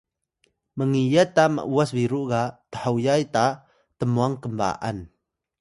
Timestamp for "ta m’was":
1.35-1.89